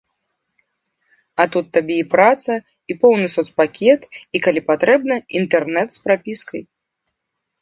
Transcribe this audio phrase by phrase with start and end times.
[1.43, 2.53] А тут табе і праца,
[2.93, 6.61] і поўны сацпакет, і, калі патрэбна, інтэрнат з прапіскай!